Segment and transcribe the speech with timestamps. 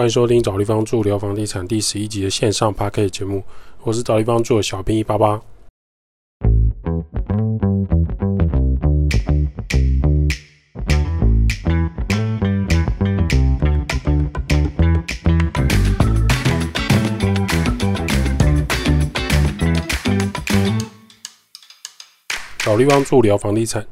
[0.00, 3.42] 欢迎收听找地方住聊房地产第十一集的线上 p a r k 节目，
[3.82, 5.38] 我是找地方住的小兵一八八。
[22.60, 23.86] 找地方住聊房地产，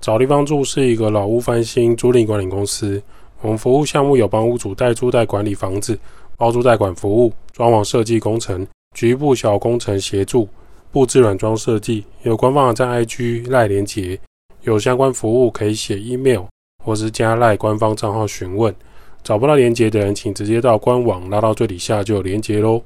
[0.00, 3.02] 找地方住是一个老屋翻新租赁管理公司。
[3.44, 5.98] 我们服务项目有帮屋主代租代管理房子、
[6.34, 10.48] 包租代管服务、装潢设计工程、局部小工程协助、
[10.90, 12.06] 布置软装设计。
[12.22, 14.18] 有官方网站 IG 赖连接，
[14.62, 16.44] 有相关服务可以写 email
[16.82, 18.74] 或是加赖官方账号询问。
[19.22, 22.80] 找不到连接的人，请直接到官网拉到最底下就有连接喽。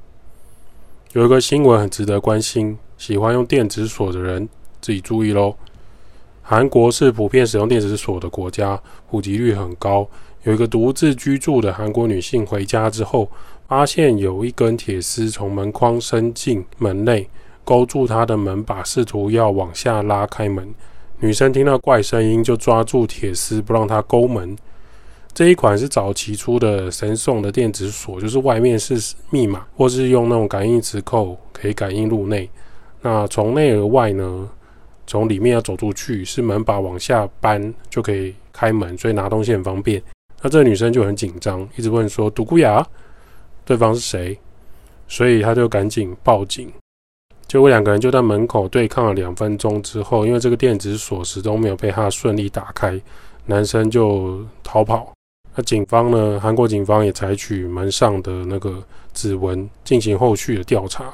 [1.13, 4.49] 有一个新闻很值得关心，喜欢用电子锁的人
[4.81, 5.55] 自己注意喽。
[6.41, 10.05] 韩国是普遍使用电子锁的国家，普及率很高。
[10.43, 13.29] 有一个独自居住的韩国女性回家之后，
[13.67, 17.27] 发现有一根铁丝从门框伸进门内，
[17.63, 20.67] 勾住她的门把，试图要往下拉开门。
[21.19, 24.57] 女生听到怪声音，就抓住铁丝不让它勾门。
[25.33, 32.49] 这一款是早期出的神送的电子锁，就是外面是密码，或是用那种感应磁扣可以感应入内。
[33.01, 34.49] 那从内而外呢，
[35.05, 40.01] 从里面要走出去，是门把往下扳就可以开门，所以拿东西很方便。
[40.41, 42.85] 那这个女生就很紧张，一直问说：“独孤雅，
[43.65, 44.37] 对方是谁？”
[45.07, 46.71] 所以她就赶紧报警。
[47.47, 53.01] 结果两个人就在门口对抗了两分钟之后，因为这个电子锁始终没有被他顺利打开，
[53.47, 55.11] 男生就逃跑。
[55.55, 56.39] 那警方呢？
[56.39, 58.81] 韩国警方也采取门上的那个
[59.15, 61.11] 指纹进行后续的调查。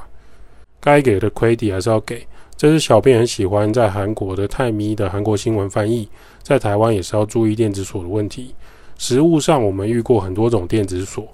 [0.82, 2.28] 该给的 credit 还是要给。
[2.58, 6.08] 这是小编很喜欢在韩国的泰咪的韩国新闻翻译，
[6.44, 8.54] 在台湾也是要注意电子锁的问题。
[8.98, 11.28] 实物上，我们遇过很多种电子锁，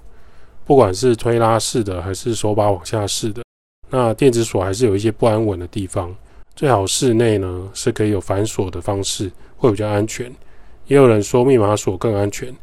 [0.64, 3.42] 不管是推拉式的还是手把往下式的，
[3.90, 6.14] 那电子锁还是有一些不安稳的地方。
[6.54, 10.30] 最好室内呢是可以有反锁的方式，会比较安全。
[10.86, 12.54] 也有人说密码锁更安全，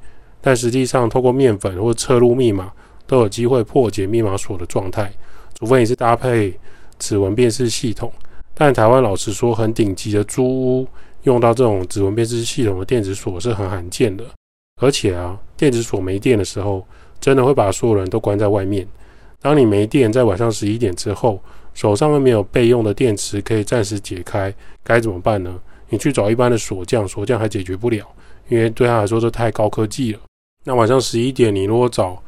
[0.42, 2.72] 但实际上透过面粉或侧入密码
[3.08, 5.12] 都有机会破解密码锁的状态，
[5.58, 6.54] 除非你是搭配
[7.00, 8.12] 指纹辨识系统。
[8.54, 10.88] 但台湾老实说，很顶级的租屋
[11.24, 14.24] 用到这种指纹辨识系统的电子锁是很罕见的。
[14.80, 16.86] 而且啊，电子锁没电的时候，
[17.20, 18.88] 真的会把所有人都关在外面。
[19.42, 21.40] 当你没电，在晚上十一点之后，
[21.74, 24.54] 手上又没有备用的电池可以暂时解开，
[24.84, 25.60] 该怎么办呢？
[25.90, 28.06] 你去找一般的锁匠，锁匠还解决不了，
[28.48, 30.20] 因为对他来说这太高科技了。
[30.66, 32.22] 那晚上十一点，你如果找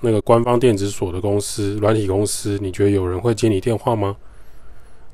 [0.00, 4.16] 那个官方电子锁的公司、软体公司，你觉得有人会接你电话吗？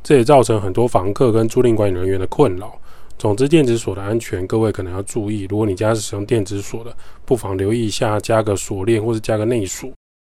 [0.02, 2.76] 这也造成很多房客跟租赁管理人员的困扰。
[3.22, 5.46] 总之，电子锁的安全，各位可能要注意。
[5.48, 6.92] 如果你家是使用电子锁的，
[7.24, 9.88] 不妨留意一下，加个锁链或者加个内锁。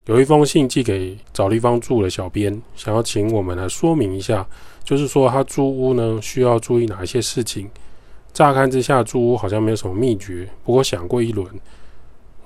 [0.05, 4.47] 有一封信寄给找地方住的小编，想要请我们来说明一下，
[4.85, 7.69] 就是说他租屋呢需要注意哪一些事情。
[8.31, 11.45] 乍看之下，租屋好像没有什么秘诀，不过想过一轮，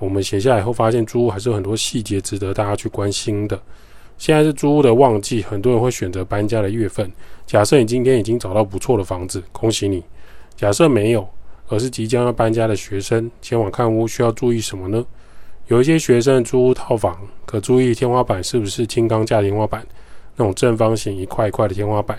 [0.00, 3.62] 我们写下以后发现，租屋还是有很多细节值得大家去关心的。
[4.18, 7.08] 现在是租屋的旺季，很多人会选择搬家的月份。
[7.46, 10.02] 假设你今天已经找到不错的房子，恭喜你。
[10.56, 11.28] 假设没有，
[11.68, 15.04] 而是即将要搬家的学生前往看屋，需要注意什么呢？
[15.68, 19.86] 有一些学生租屋套房，可注意天花板是不是轻钢架天花板，
[20.36, 22.18] 那种正方形一块一块的天花板。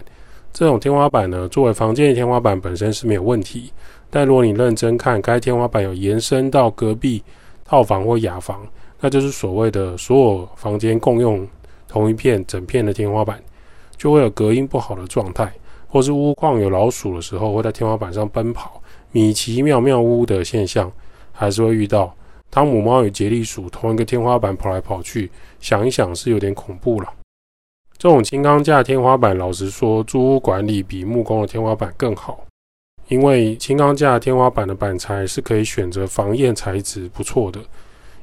[0.52, 3.72] 这种天花板呢，作为房间的天花板本身是没有问题，
[4.10, 7.24] 但如果你认真看，该天花板有延伸到隔壁
[7.66, 8.66] 套房或雅房，
[9.00, 11.48] 那就是所谓的所有房间共用
[11.88, 13.42] 同一片整片的天花板，
[13.98, 15.52] 就会有隔音不好的状态。
[15.94, 18.82] 或是屋况有老鼠的时候，会在天花板上奔跑，
[19.12, 20.92] 米奇妙妙屋的现象，
[21.32, 22.12] 还是会遇到
[22.50, 27.14] 汤姆猫与杰利鼠同一个天花板跑来跑去，想一想是有点恐怖了。
[27.96, 32.44] 这种轻钢架天花板，老实说，租屋管理比木工的天花板更好，
[33.08, 37.60] 因为轻钢架天花板的板材是可以选择防焰材质不错的，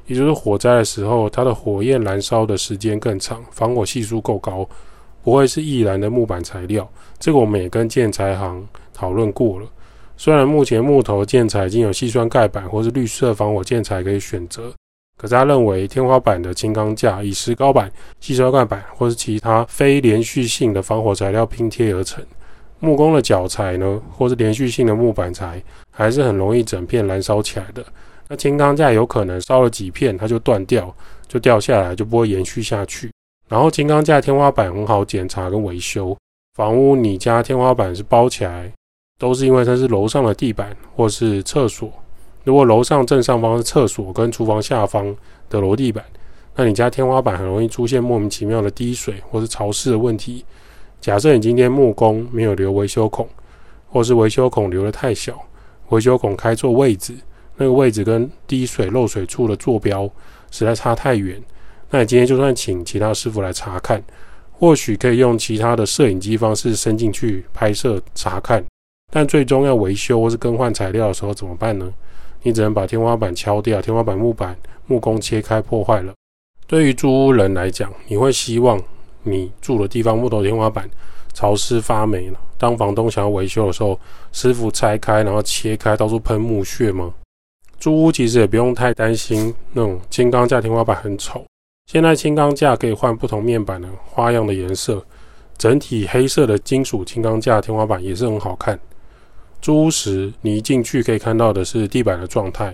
[0.07, 4.67] 也就是火灾的时候，它的火焰燃烧的时间更长，防火系数够高。
[5.23, 6.89] 不会是易燃的木板材料，
[7.19, 9.67] 这个我们也跟建材行讨论过了。
[10.17, 14.71] 虽然目前木头建材已经有细酸盖板或是绿色防火建材可以选择，
[15.17, 22.23] 可是他认为天花板的轻钢架以石膏板、细酸盖板或是其他非连续性的防火材料拼贴而成。
[22.79, 27.85] 木工的脚材呢，或是连续性的木板材，还是很容易整片燃烧起来的。
[28.27, 30.95] 那轻钢架有可能烧了几片，它就断掉，
[31.27, 33.11] 就掉下来，就不会延续下去。
[33.51, 36.15] 然后金刚架天花板很好检查跟维修。
[36.55, 38.71] 房屋你家天花板是包起来，
[39.19, 41.91] 都是因为它是楼上的地板或是厕所。
[42.45, 45.13] 如果楼上正上方是厕所跟厨房下方
[45.49, 46.01] 的楼地板，
[46.55, 50.45] 那你家天花板很容易出现莫名其妙的滴水或是潮湿的问题。
[51.01, 53.27] 假设你今天木工没有留维修孔，
[53.89, 55.37] 或是维修孔留的太小，
[55.89, 57.13] 维修孔开错位置，
[57.57, 60.09] 那个位置跟滴水漏水处的坐标
[60.51, 61.41] 实在差太远，
[61.93, 64.01] 那你今天就算请其他师傅来查看，
[64.51, 68.63] 或许可以用其他的摄影机方式伸进去拍摄查看，
[69.11, 71.93] 但最终要维修或是更换材料的时候怎么办呢？
[72.43, 74.57] 你只能把天花板敲掉，天花板木板
[74.87, 76.13] 木工切开破坏了。
[76.65, 78.81] 对于租屋人来讲，你会希望
[79.23, 80.89] 你住的地方木头天花板
[81.33, 83.99] 潮湿发霉了，当房东想要维修的时候，
[84.31, 87.13] 师傅拆开然后切开，到处喷木屑吗？
[87.77, 91.43] 租屋其实也不用太担心那种金刚架天花板很丑。
[91.91, 95.05] 现在轻钢架可以换不同面板的花样的颜色，
[95.57, 98.79] 整体黑色的金属轻钢架天花板也是很好看。
[99.61, 102.73] 租屋时，你一进去可以看到的是地板的状态。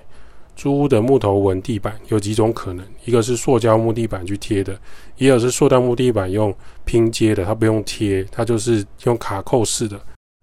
[0.55, 4.79] 租屋的木头纹地板有几种可能，一个是塑胶木地板去贴的，
[5.15, 6.53] 也有是塑料木地板用
[6.85, 9.99] 拼接的，它不用贴，它就是用卡扣式的。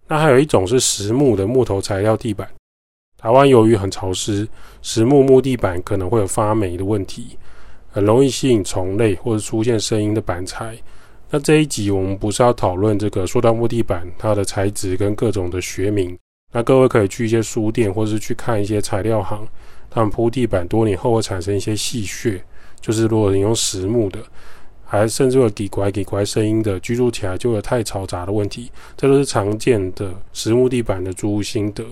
[0.08, 2.48] 那还有一种是实木的木头材料地板。
[3.16, 4.48] 台湾由于很潮湿，
[4.82, 7.38] 实木木地板可能会有发霉的问题，
[7.94, 10.76] 很容易吸引虫类或者出现声音的板材。
[11.30, 16.18] 那这一集我们不是要讨论这个塑料木地板它的材质跟各种的学名。
[16.50, 19.46] 那各位可以去一些书店，或者是去看一些材料行，
[19.88, 22.44] 他们铺地板多年后会产生一些细屑，
[22.80, 24.18] 就是如果你用实木的，
[24.84, 31.84] 还甚至会给拐给拐声音的，居住起来就有太嘈杂的问题，这都是常见的实木地板的租屋心得。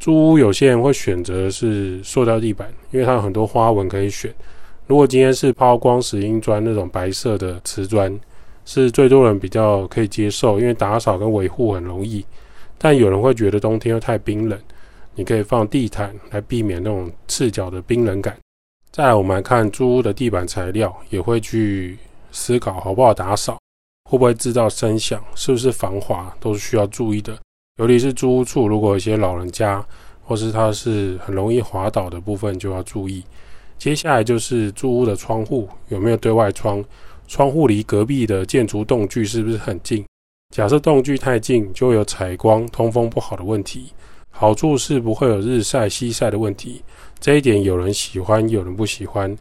[0.00, 4.34] 租屋有些人会选择是塑料地板，因为它有很多花纹可以选。
[4.88, 8.18] 如果今天是抛光石英砖那种白色的瓷砖，
[8.64, 12.24] 是最多人比较可以接受，因为打扫跟维护很容易。
[12.78, 14.58] 但有人会觉得冬天又太冰冷，
[15.14, 18.34] 你可以放地毯来避免那种赤脚的冰冷感。
[18.90, 21.98] 再来，我们来看租屋的地板材料，也会去
[22.32, 23.58] 思考好不好打扫，
[24.08, 27.38] 会不会制造声响，是不是防滑，都是需要注意的。
[27.76, 29.84] 尤其是租屋处，如果有些老人家，
[30.24, 33.22] 或是它是很容易滑倒的部分，就要注意。
[33.78, 36.84] 接下来就是住屋的窗户有没有对外窗，
[37.28, 40.04] 窗户离隔壁的建筑栋距是不是很近？
[40.54, 43.92] 假设动距太近，就有采光、通风不好的问题。
[44.30, 46.82] 好处是不会有日晒、西晒的问题。
[47.20, 49.36] 这一点有人喜欢，有人不喜欢。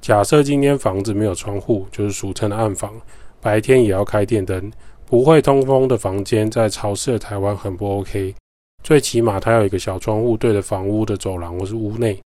[0.00, 2.94] 假设今天房子没有窗户，就是俗称的暗房，
[3.40, 4.70] 白天也要开电灯，
[5.06, 8.34] 不会通风的房间，在潮湿的台湾很不 OK。
[8.82, 12.18] 最起码它有一个小窗户对着房屋的走廊或是屋内。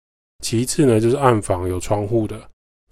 [0.43, 2.37] 其次呢，就是暗房有窗户的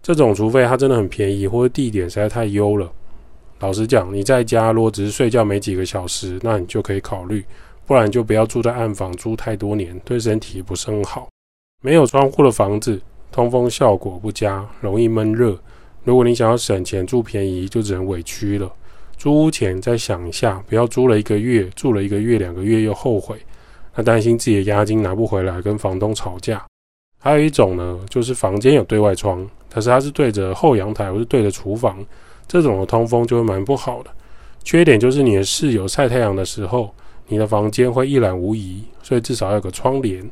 [0.02, 2.90] 这种，除非它真的很便宜，或者地点实在太优了。
[3.58, 7.42] 老实讲，你在家如果只是睡觉没几个小时，那你就可以考虑；
[7.84, 11.28] 不然就不要住在暗房，住太多年对身体不是很好。
[11.82, 12.98] 没有窗户的房子，
[13.30, 15.58] 通风效果不佳，容易闷热。
[16.04, 18.72] 如果你想要省钱住便宜，就只能委屈了。
[19.18, 23.36] 租屋前再想一下，不要租了一个月，住了一个月、两个月又后悔，
[23.94, 26.64] 那担心自己的押金拿不回来，跟房东吵架。
[27.22, 32.04] 还有一种呢，就是房间有对外窗，可是它是对着后阳台，或是对着厨房。
[32.48, 34.10] 这种的通风就会蛮不好的，
[34.64, 36.92] 缺点就是你的室友晒太阳的时候，
[37.28, 40.28] 你的房间会一览无遗，所以至少要有个窗帘。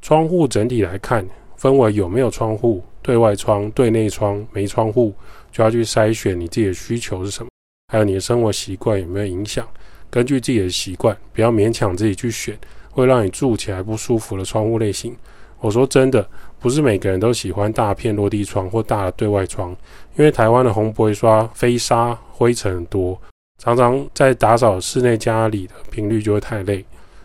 [0.00, 5.12] 窗户整体来看，分为有没有窗户、对外窗、对内窗、没窗户，
[5.50, 7.48] 就要去筛选你自己的需求是什么，
[7.88, 9.66] 还有你的生活习惯有没有影响。
[10.08, 12.56] 根据自己的习惯，不要勉强自己去选
[12.92, 15.16] 会让你住起来不舒服的窗户类型。
[15.60, 16.28] 我说真的，
[16.60, 19.70] 不是每个人都喜欢大片落地窗或大的对外窗，
[20.16, 23.18] 因为台湾的红玻璃刷飞沙灰尘很多，
[23.58, 26.84] 常常在打扫室内家里的频率就会太累。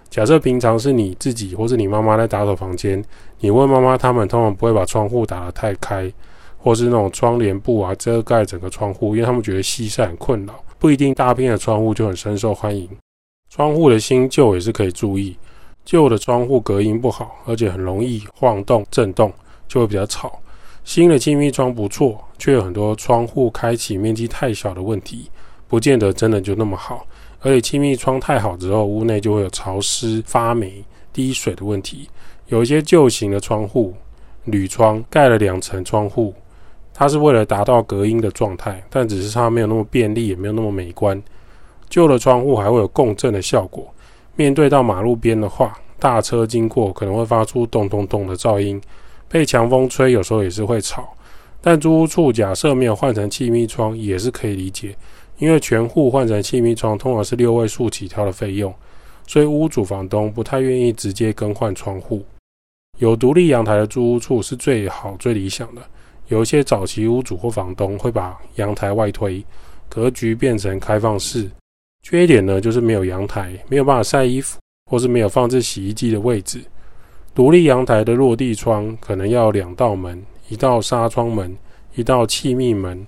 [0.09, 3.03] 假设平常是你自己或是你妈妈在打扫房间，
[3.39, 6.11] 你问妈妈，他们通常不会把窗户打得太开，
[6.57, 10.63] 或是那种窗帘布啊遮盖整个窗户，因为他们觉得西晒很困扰。
[10.79, 12.89] 不一定大片的窗户就很深受欢迎，
[13.49, 15.37] 窗户的新旧也是可以注意。
[15.83, 19.31] 旧的窗户隔音不好，而且很容易晃动、震动，
[19.67, 20.39] 就会比较吵。
[20.83, 25.29] 新的亲密窗不错，却有很多窗户开启面积太小的问题，
[25.67, 27.05] 不见得真的就那么好。
[27.41, 32.07] 而且亲密窗太好之后，屋内就会有潮湿、发霉、滴水的问题。
[32.47, 33.93] 有一些旧型的窗户，
[34.45, 36.33] 铝窗盖了两层窗户，
[36.93, 41.21] 它是为了达到隔音的状态，但只是它没有那么便利，也没有那么美观。
[41.89, 43.91] 旧的窗户还会有共振的效果。
[44.35, 48.81] 面对到马路边的话，大车经过可能会发出咚咚咚的噪音，
[49.27, 51.07] 被强风吹有时候也是会吵。
[51.61, 54.95] 但租屋处假设没有换成气密窗也是可以理解，
[55.37, 58.73] 因为全户换成气密窗通常是六位数起跳的费用，
[59.27, 62.23] 所以屋主房东不太愿意直接更换窗户。
[62.97, 65.81] 有独立阳台的租屋处是最好最理想的，
[66.29, 69.45] 有一些早期屋主或房东会把阳台外推，
[69.87, 71.47] 格局变成开放式。
[72.03, 76.61] 缺点呢，就是没有阳台，没有办法晒衣服，或是没有放置洗衣机的位置。
[77.33, 81.55] 独立阳台的落地窗可能要两道门，一道纱窗门，
[81.95, 83.07] 一道气密门，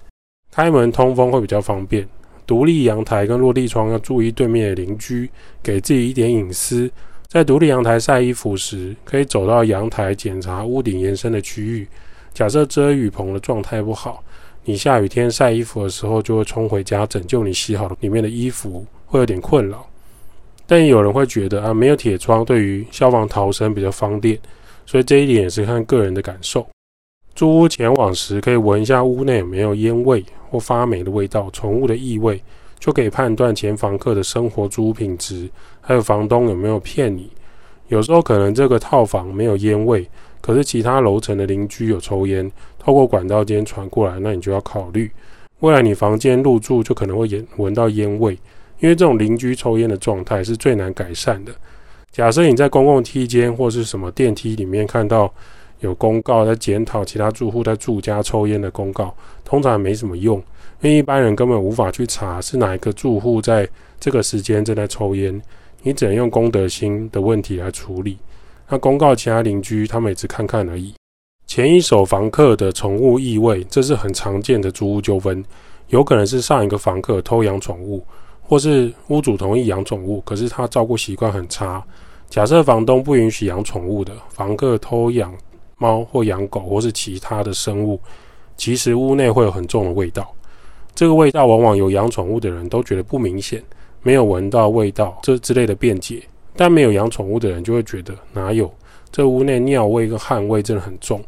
[0.52, 2.08] 开门通风会比较方便。
[2.46, 5.30] 独立阳台跟落地窗要注意对面的邻居，
[5.62, 6.90] 给自己一点隐私。
[7.28, 11.88] 在独立阳台晒衣服时，可以走到阳台检查屋顶延伸的区域。
[12.34, 14.24] 假设遮雨棚的状态不好，
[14.66, 19.86] 你下雨天晒衣服的时候，就会冲回家拯救你洗好的里面的衣服，会有点困扰。
[20.66, 24.40] 但也有人会觉得啊，没有铁窗对于消防逃生比较方便，
[24.86, 26.66] 所以这一点也是看个人的感受。
[27.36, 32.42] 租屋前往时，可以闻一下屋内有没有烟味或发霉的味道、宠物的异味。
[32.80, 37.32] 就可以判断前房客的生活租屋品质，还有房东有没有骗你。
[37.88, 40.06] 有时候可能这个套房没有烟味，
[40.44, 45.10] 可是其他楼层的邻居有抽烟，透过管道间传过来，那你就要考虑，
[45.62, 48.34] 未来你房间入住就可能会闻闻到烟味，
[48.82, 51.54] 因为这种邻居抽烟的状态是最难改善的。
[52.12, 55.34] 假设你在公共梯间或是什么电梯里面看到
[55.80, 60.38] 有公告在检讨其他住户在住家抽烟的公告，通常没什么用。
[60.82, 63.66] 因为一般人根本无法去查是哪一个住户在
[63.98, 65.42] 这个时间正在抽烟，
[65.84, 68.18] 你只能用公德心的问题来处理。
[68.70, 70.94] 那公告其他邻居，他们也只看看而已。
[71.46, 75.44] 前一手房客的宠物异味，这是很常见的租屋纠纷，
[75.90, 78.04] 有可能是上一个房客偷养宠物，
[78.42, 81.84] 或是屋主同意养宠物，可是他照顾习惯很差。
[82.30, 85.32] 假设房东不允许养宠物的，房客偷养
[85.78, 88.00] 猫或养狗或是其他的生物，
[88.58, 90.34] 其实屋内会有很重的味道。
[90.96, 93.62] 这个味道往往有养宠物的人都觉得不明显，
[94.02, 96.24] 没有闻到味道这之类的辩解，
[96.56, 98.72] 但没有养宠物的人就会觉得哪有？
[99.12, 101.24] 这屋内尿味跟汗味真的很重。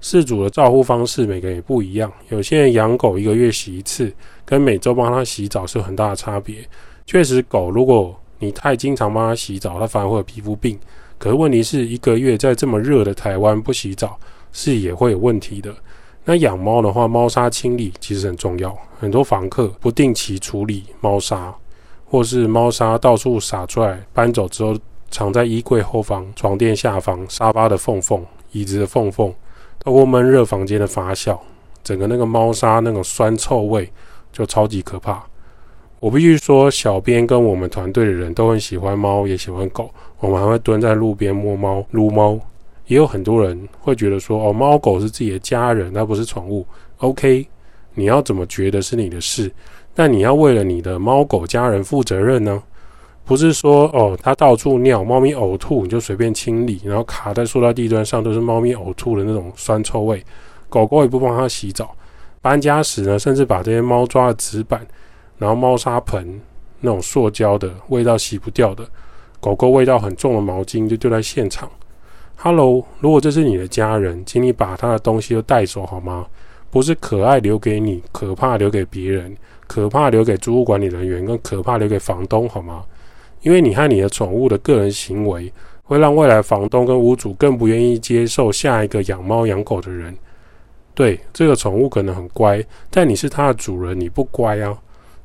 [0.00, 4.12] 事主的照护方式每个人也不一样，有些人养狗一个月洗一次，
[4.44, 6.56] 跟每周帮它洗澡是有很大的差别。
[7.06, 10.78] 确实，狗如果你太经常帮它洗澡，它反而会有皮肤病。
[11.18, 14.18] 可是问题是一个月在这么热的台湾不洗澡，
[14.52, 15.74] 是也会有问题的。
[16.24, 18.76] 那养猫的话，猫砂清理其实很重要。
[18.98, 21.54] 很多房客不定期处理猫砂，
[22.06, 24.76] 或是猫砂到处洒出来，搬走之后
[25.10, 29.32] 藏在衣柜后方、床垫下方、沙发的缝缝、椅子的缝缝，
[29.78, 31.38] 透过闷热房间的发酵，
[31.82, 33.90] 整个那个猫砂那种酸臭味
[34.32, 35.24] 就超级可怕。
[35.98, 42.38] 我必须说，小编跟我们团队的人都很喜欢猫，也喜欢狗，我们还会蹲在路边摸猫、撸猫。
[42.86, 46.64] 也有很多人会觉得说，哦，猫狗是自己的家人，那不是宠物。
[46.98, 47.48] OK，
[47.94, 49.50] 你要怎么觉得是你的事，
[49.98, 52.62] 那你要为了你的猫狗家人负责任呢？
[53.24, 60.22] 不是说，哦，它到处尿，猫咪呕吐你就随便清理，然后卡在塑料地砖上都是猫咪呕吐的那种酸臭味，
[60.68, 61.96] 狗狗也不帮它洗澡。
[62.42, 64.86] 搬家时呢，甚至把这些猫抓的纸板，
[65.38, 66.40] 然后猫砂盆
[66.80, 68.86] 那种塑胶的味道洗不掉的，
[69.40, 71.68] 狗狗味道很重的毛巾就丢在现场。
[72.36, 76.26] Hello，如果这是你的家人，请你把他的东西都带走好吗？
[76.76, 79.34] 不是可爱留给你，可怕留给别人，
[79.66, 82.84] 可怕留给租屋管理人员，跟可怕留给房东好吗？
[83.40, 85.50] 因为你和你的宠物的个人行为，
[85.84, 90.14] 会让未来房东跟屋主更不愿意接受下一个养猫养狗的人。
[90.92, 94.76] 对，这个宠物可能很乖，但你是它的主人，你不乖啊。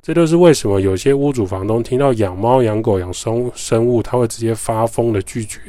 [0.01, 5.60] 这就是为什么有些屋主房东听到养猫养狗养生生物，他会直接发疯的拒绝。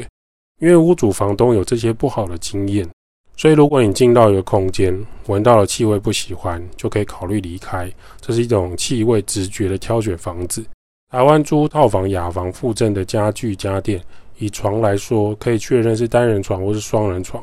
[0.61, 2.89] 因为屋主、房东有这些不好的经验，
[3.37, 4.95] 所以如果你进到一个空间，
[5.27, 7.91] 闻到了气味不喜欢，就可以考虑离开。
[8.21, 10.65] 这是一种气味直觉的挑选房子。
[11.11, 14.01] 台湾租套房、雅房附赠的家具家电，
[14.39, 17.43] 以床来说，可以确认是单人床或是双人床。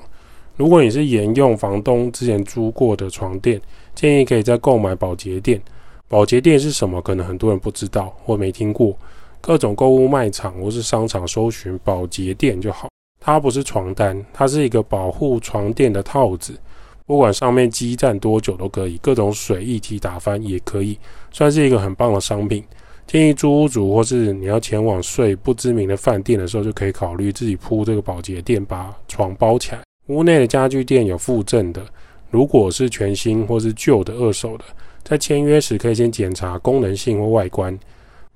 [0.56, 3.62] 如果你是沿用房东之前租过的床垫，
[3.94, 5.62] 建议可以再购买保洁垫。
[6.08, 7.02] 保洁垫是什么？
[7.02, 8.98] 可能很多人不知道或没听过。
[9.42, 12.90] 各种购物卖场或是商场搜寻保洁垫就好。
[13.20, 16.58] 它不是床单，它是一个保护床垫的套子，
[17.06, 20.98] 不管上面积站多久都可以，各种水一体打翻也可以，
[21.32, 22.64] 算是一个很棒的商品。
[23.06, 29.82] 建议租屋主或是你要前往睡不知名的饭店的时候，就可以考虑自己铺这个保洁垫，把床包起来。
[30.08, 31.84] 屋内的家具店有附赠的，
[32.30, 34.64] 如果是全新或是旧的二手的，
[35.04, 37.78] 在签约时可以先检查功能性或外观，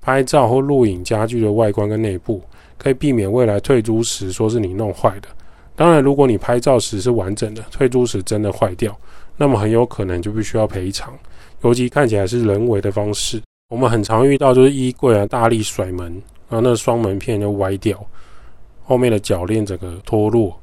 [0.00, 2.42] 拍照或录影家具的外观跟内部。
[2.76, 5.28] 可以避免未来退租时说是你弄坏的。
[5.76, 8.96] 当然，如果你拍照时是完整的，退租时真的坏掉，
[9.36, 11.12] 那么很有可能就必须要赔偿。
[11.62, 16.12] 尤其看起来是人为的方式，我们很常遇到就是衣柜啊大力甩门，
[16.48, 17.98] 然后那双门片就歪掉，
[18.84, 20.54] 后面的铰链整个脱落，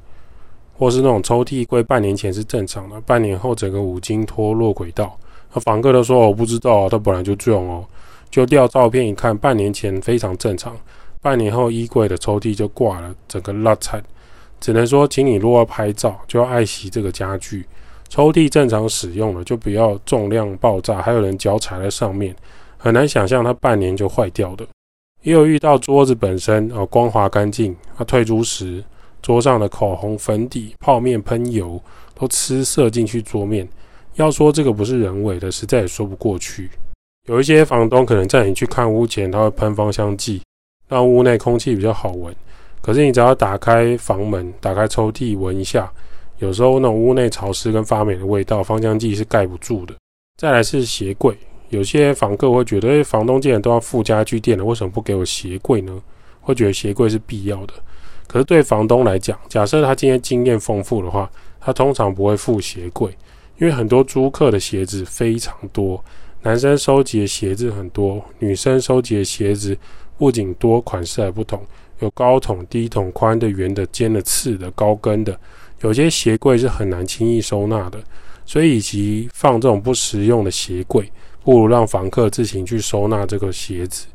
[0.78, 5.18] 或是那种抽屉柜半年前是正常的，半年后整个五金脱落轨道，
[5.52, 7.84] 那房客都说我不知道，他本来就这样哦。
[8.30, 10.74] 就调照片一看，半年前非常正常，
[11.22, 14.02] 半年后衣柜的抽屉就挂了，整个烂惨。
[14.60, 17.64] 只能说，请你如果拍照，就要爱惜这个家具。
[18.08, 22.36] 抽屉正常使用了，就不要重量爆炸，还有人脚踩在上面，
[22.76, 24.66] 很难想象它半年就坏掉的。
[25.22, 28.84] 也有遇到桌子本身哦光滑干净，它退租时
[29.22, 31.80] 桌上的口红、粉底、泡面、喷油
[32.14, 33.66] 都吃色进去桌面，
[34.16, 36.68] 要说这个不是人为的，实在也说不过去。
[37.28, 40.42] 有一些房东可能在你去看屋前，他会喷芳香剂，
[40.92, 42.34] 让屋内空气比较好闻。
[42.82, 45.90] 可是你只要打开房门、打开抽屉闻一下，
[46.38, 49.94] 有时候那种屋内潮湿跟发霉的味道，芳香剂是盖不住的。
[50.36, 51.36] 再来是鞋柜，
[51.70, 56.02] 有些房客会觉得，房东既然都要付家具店了，为什么不给我鞋柜呢？
[56.40, 57.74] 会觉得鞋柜是必要的。
[58.26, 61.30] 可是对房东来讲，假设他今天经验丰富的话，
[61.60, 63.08] 他通常不会付鞋柜，
[63.60, 66.02] 因为很多租客的鞋子非常多。
[66.42, 69.78] 男生收集的鞋子很多，女生收集的鞋子
[70.18, 71.60] 不仅多，款式还不同，
[72.00, 75.38] 有高筒、低筒、宽的、圆的、尖的、刺的、高跟的。
[75.80, 77.98] 有些鞋柜是很难轻易收纳的，
[78.46, 81.10] 所以以及放这种不实用的鞋柜，
[81.42, 84.06] 不如让房客自行去收纳这个鞋子。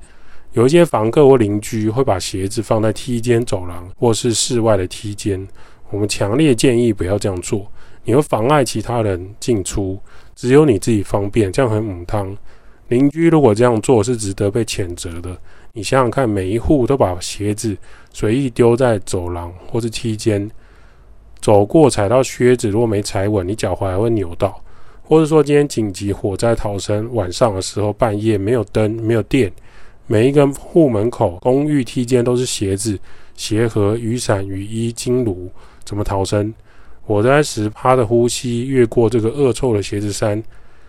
[0.53, 5.45] 有一些房客或邻居会把鞋子放在梯间、走廊或是室外的梯间，
[5.89, 7.69] 我们强烈建议不要这样做，
[8.05, 9.99] 你会妨碍其他人进出。
[10.35, 12.35] 只有你自己方便，这样很母汤。
[12.87, 15.37] 邻居如果这样做是值得被谴责的。
[15.77, 17.77] 你想想看，每一户都把鞋子
[18.11, 20.49] 随意丢在走廊或是梯间，
[21.39, 24.59] 走过踩到靴子，如果没踩稳，你脚踝还会扭到。
[25.03, 29.53] 或者说今天紧急火灾逃生，晚上的时候半夜没有灯没有电，
[30.07, 32.97] 每一根户门口、公寓梯间都是鞋子、
[33.35, 35.47] 鞋盒、雨伞、雨衣、金炉，
[35.85, 36.51] 怎么逃生？
[37.03, 40.43] 火灾时，趴的呼吸，越过这个恶臭的鞋子山，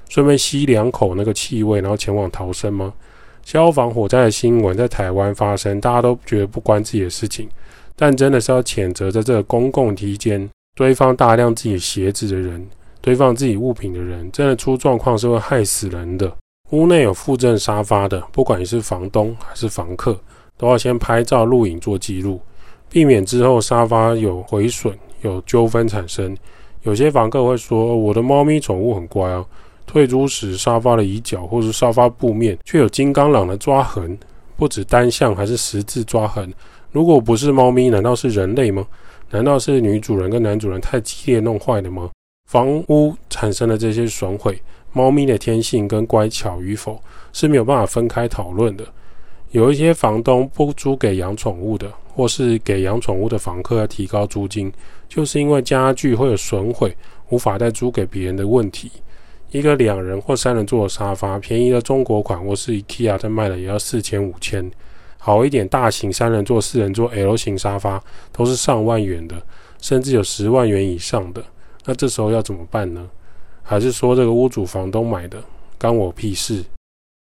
[0.09, 2.95] 顺便吸两口那个气味，然后前往逃生吗？
[3.49, 7.49] 消防火灾的新闻在台湾发生，大家都觉得不关自己的事情，
[7.97, 12.69] 但真的是要谴责在这个公共梯间堆放大量自己鞋子的人，
[13.01, 16.31] 堆放自己物品的人，真的出状况是会害死人的。
[16.73, 20.21] 屋内有附赠沙发的，不管你是房东还是房客，
[20.59, 22.39] 都要先拍照录影做记录，
[22.91, 24.95] 避免之后沙发有毁损。
[25.23, 26.37] 有纠纷产生，
[26.83, 29.45] 有些房客会说：“我的猫咪宠物很乖哦，
[29.89, 34.17] 退租时沙发的椅角或是沙发布面却有金刚狼的抓痕，
[34.57, 36.53] 不止单向还是十字抓痕。
[36.93, 38.87] 如果不是猫咪，难道是人类吗？
[39.31, 42.11] 难道是女主人跟男主人太激烈弄坏的吗？
[42.49, 44.61] 房屋产生的这些损毁，
[44.93, 48.85] 猫咪的天性跟乖巧与否是没有办法分开讨论的。
[49.51, 54.73] 有一些房东不租给养宠物的。”或是给养宠物的房客要提高租金，
[55.09, 56.93] 就是因为家具会有损毁，
[57.29, 58.91] 无法再租给别人的问题。
[59.51, 64.71] 一个两人或三人座的沙发，便宜的中国款或是 IKEA 在卖的也要四千五千，
[65.17, 69.37] 好一点大型三人座、四人座 L 型沙发都是上万元的，
[69.81, 71.43] 甚至有十万元以上的。
[71.87, 73.09] 那这时候要怎么办呢？
[73.63, 75.43] 还是说这个屋主房东买的，
[75.79, 76.65] 关我屁事？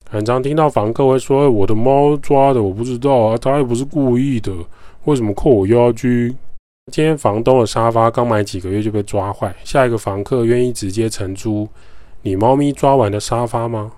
[0.10, 4.54] 很常听到房客会说：“我的猫抓的，我不知道啊，他又不是故意的，
[5.06, 6.38] 为什么扣我押金？”
[6.92, 11.68] 今天房东的沙发刚买几个月就被抓坏，下一个房客愿意直接承租
[12.26, 13.92] 你猫咪抓完的沙发吗？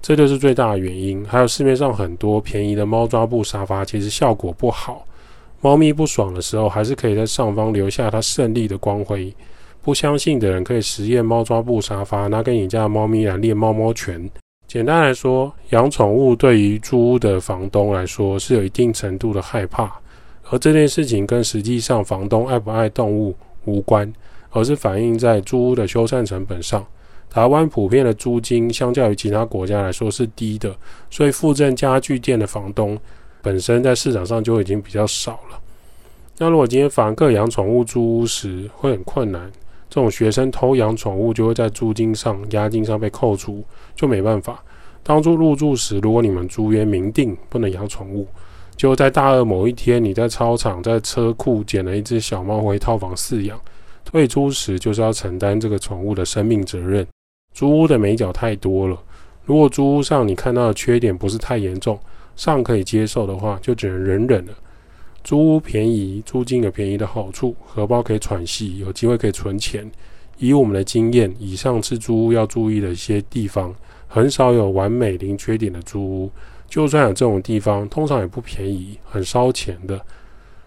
[0.00, 1.22] 这就是最大的原因。
[1.26, 5.04] 还有市面上很多便宜的猫抓布沙发，其实效果不好。
[5.60, 9.34] 猫咪不爽的时候，还是可以在上方留下它胜利的光辉。
[9.82, 14.30] 不相信的人可以实验猫抓布沙发，拿给你家的猫咪来练猫猫拳。
[14.66, 19.92] 简单来说，养宠物对于租屋的房东来说是有一定程度的害怕，
[20.50, 24.10] 而这件事情跟实际上房东爱不爱动物无关，
[24.50, 26.82] 而是反映在租屋的修缮成本上。
[27.30, 30.74] 台湾普遍的租金相较于其他国家来说是低的，
[31.10, 32.98] 所以附赠家具店的房东
[33.42, 35.60] 本身在市场上就已经比较少了。
[36.38, 39.50] 那如果今天房客养宠物租屋时会很困难。
[39.88, 44.62] 这种学生偷养宠物，就会在租金上、押金上被扣除，就没办法。
[45.02, 48.26] 当初入住时，如果你们租约明定不能养宠物，
[48.76, 53.58] 就在大二某一天，你在操场、在车库捡了一只小猫回套房饲养，
[54.04, 57.06] 退出时就是要承担这个宠物的生命责任。
[57.56, 59.02] 租屋的美角太多了，
[59.46, 61.98] 如果租屋上你看到的缺点不是太严重，
[62.36, 64.52] 尚可以接受的话，就只能忍忍了。
[65.24, 69.90] 租屋便宜，租金有便宜的好处，荷包可以喘息，有机会可以存钱。
[70.36, 73.74] 以我们的经验，以上次租屋要注意的一些地方，
[74.06, 76.30] 很少有完美零缺点的租屋。
[76.68, 79.98] 就算有这种地方，通常也不便宜，很烧钱的。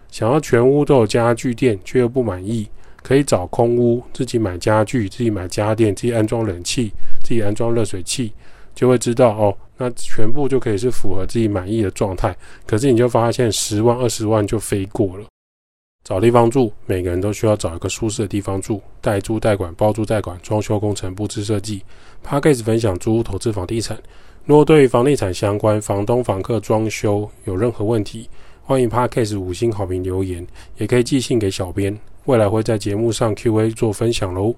[0.08, 2.68] 想要全屋都有家具店，却又不满意，
[3.02, 8.32] 可以找空屋，自己买家具，自己买家电，自己安装冷气，自己安装热水器，
[8.74, 12.36] 就会知道哦，那全部就可以是符合自己满意的状态。
[12.66, 15.24] 可是你就发现十万、二十万就飞过了。
[16.02, 21.82] 找地方住，每个人都需要找一个舒适的地方住，代租代管、包租代管、装修工程、布置设计。
[22.22, 23.98] p a c k a g e 分享租屋投资房地产。
[24.46, 28.28] 如果对于房地产相关、房东、房客装修有任何问题，
[28.62, 30.44] 欢迎 p a c k a g e 五星好评留言，
[30.78, 34.54] 也可以寄信给小编，未来会在节目上 Q&A 做分享喽。